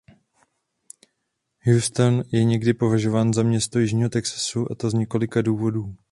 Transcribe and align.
Houston 1.61 2.23
je 2.31 2.43
někdy 2.43 2.73
považován 2.73 3.33
za 3.33 3.43
město 3.43 3.79
jižního 3.79 4.09
Texasu 4.09 4.71
a 4.71 4.75
to 4.75 4.89
z 4.89 4.93
několika 4.93 5.41
důvodů. 5.41 5.95